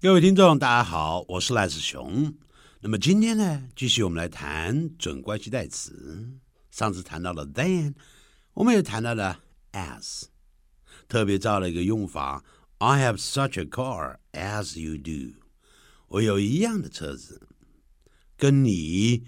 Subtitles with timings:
[0.00, 2.32] 各位听众，大家好，我是赖世雄。
[2.82, 6.38] 那么今天呢，继续我们来谈准关系代词。
[6.70, 7.94] 上次谈到了 then，
[8.54, 9.40] 我们也谈到了
[9.72, 10.26] as，
[11.08, 12.44] 特别造了一个用法
[12.78, 15.36] ：I have such a car as you do。
[16.06, 17.48] 我有一样的车子，
[18.36, 19.26] 跟你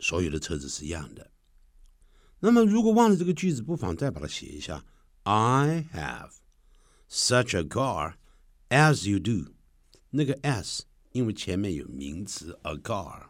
[0.00, 1.30] 所有的车子是一样的。
[2.40, 4.86] 那么如果忘了这个句子，不妨再把它写一下
[5.24, 6.30] ：I have
[7.10, 8.14] such a car
[8.70, 9.52] as you do。
[10.10, 13.26] 那个 s，因为前面有名词 a car，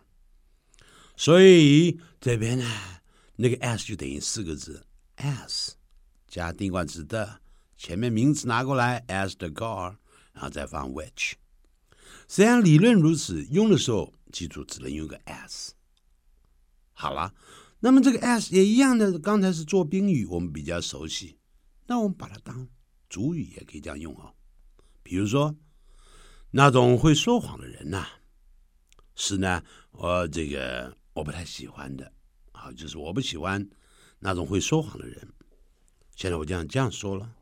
[1.16, 2.64] 所以这边呢，
[3.34, 4.86] 那个 s 就等于四个字
[5.16, 5.74] s
[6.28, 7.40] 加定冠词的，
[7.76, 9.96] 前面名词拿过来 as the car，
[10.32, 11.32] 然后再放 which。
[12.28, 15.74] 虽然理论如此，用的时候记住只能用个 s。
[16.92, 17.34] 好了，
[17.80, 21.40] 那么这个 s 也一样的，刚才是做宾语，我们比较熟悉，
[21.88, 22.68] 那我们把它当
[23.08, 24.32] 主语也可以这样用哦。
[25.02, 25.56] 比如说。
[26.50, 28.06] 那种会说谎的人呐，
[29.14, 32.10] 是呢，我这个我不太喜欢的
[32.52, 33.68] 啊，就是我不喜欢
[34.18, 35.28] 那种会说谎的人。
[36.16, 37.34] 现在我这样这样说了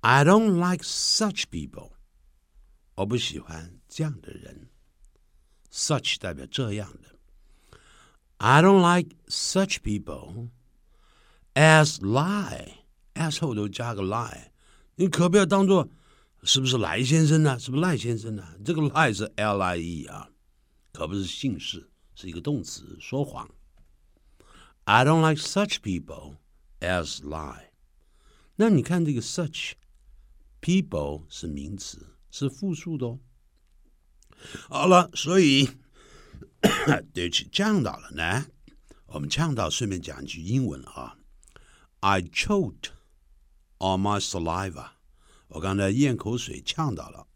[0.00, 1.92] ，I don't like such people，
[2.94, 4.70] 我不喜欢这样的人。
[5.70, 7.18] Such 代表这样的
[8.38, 10.48] ，I don't like such people
[11.54, 14.50] as lie，as 后头加个 lie，
[14.94, 15.88] 你可不要当做。
[16.44, 17.58] 是不是赖先生呢？
[17.58, 18.46] 是不是赖先生呢？
[18.64, 20.30] 这个赖是 L I E 啊，
[20.92, 23.48] 可不是姓氏，是一个动词，说谎。
[24.84, 26.36] I don't like such people
[26.80, 27.70] as lie。
[28.56, 29.72] 那你看这个 such
[30.60, 33.18] people 是名词，是复数的哦。
[34.68, 35.66] 好了，所以
[37.14, 38.46] 对不起，呛到了呢。
[39.06, 41.16] 我们呛到，顺便讲一句英文啊。
[42.00, 42.90] I choked
[43.78, 44.90] on my saliva。
[45.54, 47.28] 我刚才咽口水呛到了，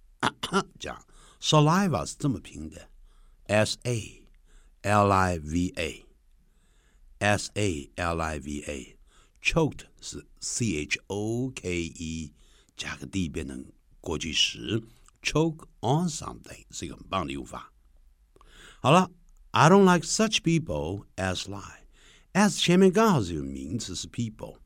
[0.80, 1.00] 讲
[1.40, 2.90] saliva 是这么拼的
[3.46, 4.24] ，s a
[4.82, 12.32] l i v a，s a l i v a，choked 是 c h o k e
[12.76, 13.64] 加个 d 变成
[14.00, 14.82] 过去时
[15.22, 17.72] ，choke on something 是一个很棒的用法。
[18.80, 19.12] 好了
[19.52, 24.58] ，I don't like such people as lie，as 前面刚好是有名词是 people。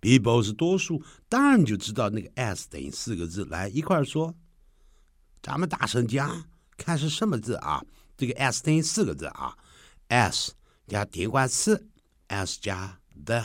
[0.00, 3.44] People 是多数，当然就知道那个 s 等于四个字。
[3.46, 4.34] 来一块儿说，
[5.42, 6.44] 咱们大声讲，
[6.76, 7.84] 看是什么字啊？
[8.16, 9.56] 这个 s 等于四个字啊
[10.08, 10.52] ，s
[10.86, 11.88] 加定冠词
[12.28, 13.42] ，s 加 the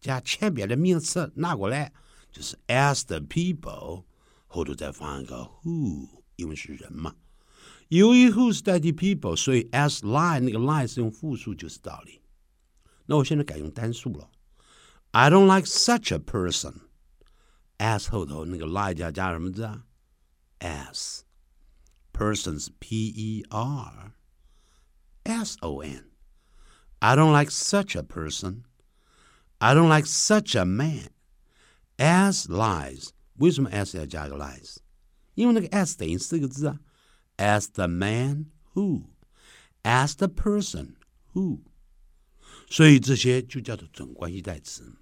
[0.00, 1.92] 加前边的名词拿过来，
[2.32, 4.04] 就是 as the people
[4.46, 7.14] 后头再放一个 who，因为是人嘛。
[7.88, 12.22] 由于 who 是代替 people，所以 as lie 那个 lie 是用复数，就是道理。
[13.06, 14.30] 那我现在改用单数了。
[15.13, 16.81] I don't like such a person.
[17.79, 19.85] as 后头那个 lie 加加什么字啊？
[20.59, 21.23] s
[22.13, 24.13] persons p e r
[25.23, 26.11] s o n.
[26.99, 28.63] I don't like such a person.
[29.59, 31.09] I don't like such a man.
[31.97, 34.77] As lies，为什么 as 要加个 lies？
[35.35, 36.79] 因为那个 as 等于四个字啊。
[37.37, 39.05] As the man who,
[39.83, 40.95] as the person
[41.33, 41.61] who，
[42.69, 44.93] 所以这些就叫做准关系代词。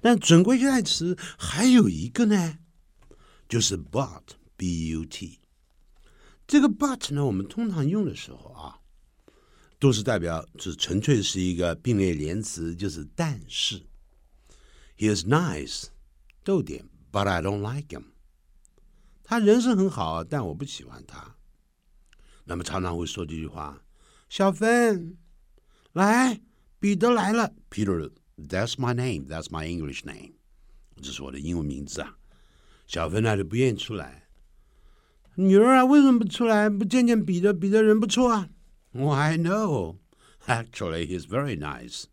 [0.00, 2.58] 但准关系代词还有一个呢，
[3.48, 5.38] 就是 but，b u t。
[6.46, 8.80] 这个 but 呢，我们通常用的时候啊，
[9.78, 13.86] 都是代表是纯粹是一个并列连词，就是但是。
[14.98, 15.86] He is nice，
[16.44, 18.04] 逗点，but I don't like him。
[19.24, 21.36] 他人是很好，但我不喜欢他。
[22.44, 23.82] 那么常常会说这句话：
[24.28, 25.16] 小芬，
[25.92, 26.40] 来，
[26.78, 28.10] 彼得来了，Peter。
[28.37, 29.27] That's my name.
[29.27, 30.33] That's my English name.
[31.01, 32.17] 这是我的英文名字啊。
[32.85, 34.27] 小芬那就不愿意出来。
[35.35, 36.69] 女儿啊，为什么不出来？
[36.69, 37.53] 不见见彼得？
[37.53, 38.49] 彼得人不错啊。
[38.91, 39.97] Why no?
[40.47, 42.05] Actually, he's very nice.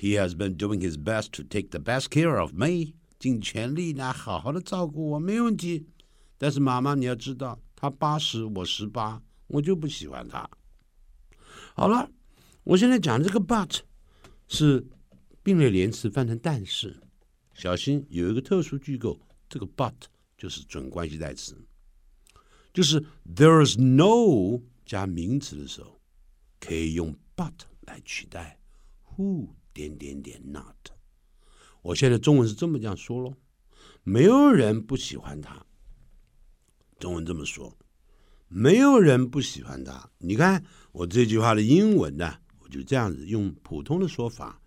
[0.00, 2.94] He has been doing his best to take the best care of me.
[3.18, 5.88] 尽全力来好好的照顾我，没问题。
[6.36, 10.48] 但是妈妈，你要知道，他八十，我十八，我就不喜欢他。
[11.74, 12.08] 好了，
[12.62, 13.80] 我现在讲的这个 but
[14.46, 14.86] 是
[15.43, 16.99] 并列连词翻成但是，
[17.53, 19.19] 小心有一个特殊句构，
[19.49, 19.93] 这个 but
[20.37, 21.55] 就是准关系代词，
[22.73, 22.99] 就是
[23.35, 25.99] there is no 加名词的时候，
[26.59, 27.51] 可以用 but
[27.81, 28.57] 来取代
[29.05, 30.75] who 点点点 not。
[31.81, 33.35] 我现在中文是这么这样说喽，
[34.03, 35.65] 没有人不喜欢他。
[36.99, 37.77] 中文这么说，
[38.47, 40.09] 没有人不喜欢他。
[40.19, 40.63] 你看
[40.93, 44.61] 我这句话的英文呢，我就这样子用普通的说法。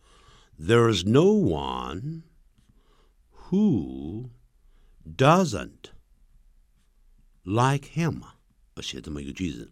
[0.59, 2.23] There's no one
[3.49, 4.29] who
[5.05, 5.91] doesn't
[7.43, 8.21] like him。
[8.75, 9.71] 我写这么一个句子：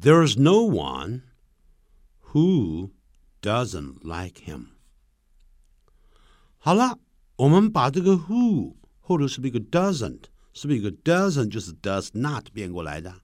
[0.00, 1.22] There's no one
[2.32, 2.90] who
[3.42, 4.68] doesn't like him。
[6.58, 6.98] 好了，
[7.36, 10.24] 我们把这个 who 后头是不是一个 doesn't？
[10.52, 13.22] 是不是一个 doesn't 就是 does not 变过来的？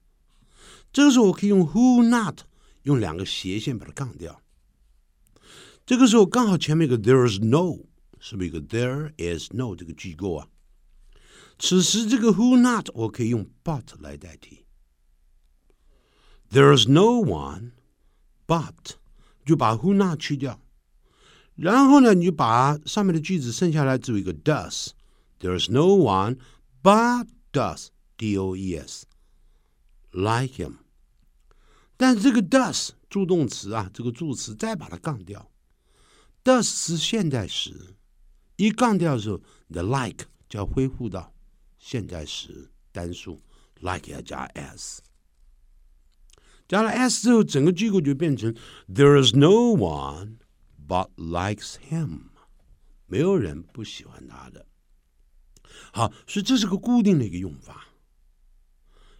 [0.93, 2.41] 这个时候我可以用 who not
[2.83, 4.41] 用两个斜线把它杠掉。
[5.84, 7.84] 这个时候刚好前面一个 there is no，
[8.20, 10.48] 是不是一个 there is no 这个句构啊？
[11.58, 14.64] 此时这个 who not 我可以用 but 来代替。
[16.50, 17.72] There is no one
[18.46, 18.96] but
[19.44, 20.60] 就把 who not 去掉，
[21.56, 24.90] 然后呢，你就把上面的句子剩下来只有一个 does。
[25.40, 26.38] There is no one
[26.82, 29.06] but does d o e s
[30.12, 30.74] like him。
[31.96, 35.50] 但是这个 does 助动词啊，这个助词再把它杠掉
[36.44, 37.96] ，does 是现在时，
[38.56, 41.32] 一杠掉的时候，，the like 就要恢复到
[41.78, 43.40] 现在时单数
[43.80, 45.02] ，like 要加 s，
[46.68, 48.54] 加了 s 之后，整个句构就变成
[48.88, 50.38] There is no one
[50.88, 52.30] but likes him，
[53.06, 54.66] 没有人不喜欢他的。
[55.92, 57.88] 好，所以这是个固定的一个用法。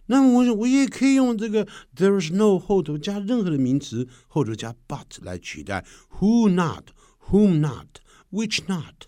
[0.07, 1.65] 那么我我也可以用这个
[1.95, 5.85] there is no 后头加任何的名词，后头加 but 来取代
[6.19, 6.89] who not、
[7.29, 7.99] whom not、
[8.31, 9.07] which not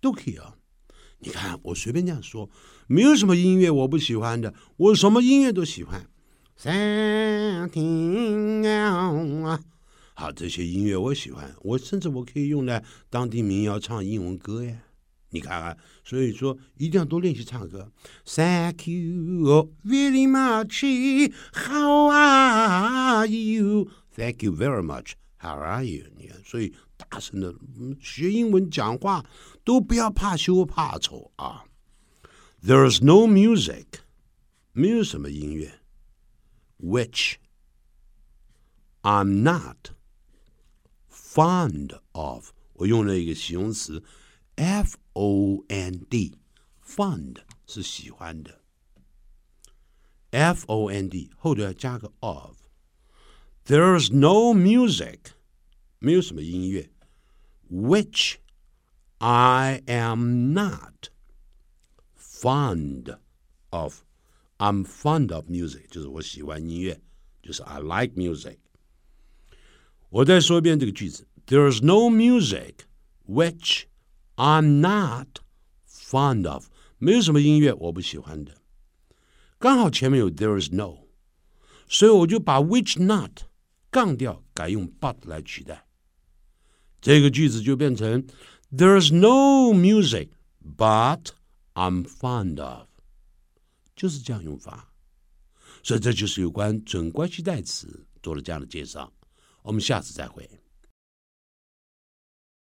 [0.00, 0.54] 都可以啊。
[1.20, 2.48] 你看我随便这样说，
[2.86, 6.08] 没有什么音乐我不喜欢的，我什么音乐都喜欢。
[6.56, 9.60] Something 啊，
[10.14, 14.76] 好，这些音乐我喜欢，我甚至我可以用来当地民谣唱英文歌呀。
[15.30, 17.92] 你看看，所以说一定要多练习唱歌。
[18.24, 21.30] Thank you very much.
[21.52, 23.90] How are you?
[24.16, 25.12] Thank you very much.
[25.37, 26.05] How are you?
[26.15, 27.53] 你看，所以大声的
[27.99, 29.25] 学英文讲话
[29.63, 31.65] 都不要怕羞怕丑啊。
[32.61, 33.87] There's no music，
[34.71, 35.81] 没有什么音乐，
[36.79, 37.35] which
[39.01, 39.89] I'm not
[41.11, 42.51] fond of。
[42.73, 44.03] 我用了一个形容词。
[44.55, 47.37] F O N D，fond
[47.67, 48.61] 是喜欢的。
[50.31, 52.55] F O N D 后头要加个 of。
[53.67, 55.19] There's no music，
[55.99, 56.89] 没有什么音乐，
[57.71, 58.35] which
[59.19, 61.09] I am not
[62.17, 63.17] fond
[63.69, 67.01] of。I'm fond of music，就是我喜欢音乐，
[67.41, 68.57] 就是 I like music。
[70.09, 72.85] 我再说一遍这个句子：There's no music
[73.27, 73.83] which
[74.35, 75.39] I'm not
[75.87, 76.67] fond of，
[76.97, 78.61] 没有什么音乐我不喜欢的。
[79.57, 81.07] 刚好前面有 there is no，
[81.87, 83.43] 所以我就把 which not
[83.90, 85.86] 杠掉，改用 but 来取代。
[87.00, 88.26] 这个句子就变成
[88.70, 90.30] There's no music
[90.76, 91.26] but
[91.74, 92.88] I'm fond of，
[93.94, 94.92] 就是这样用法。
[95.82, 99.12] 所以这就是有关准关系代词做了这样的介绍。
[99.62, 100.48] 我们下次再会。